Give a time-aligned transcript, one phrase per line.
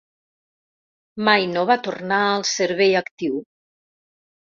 [1.27, 3.41] Mai no va tornar al servei actiu.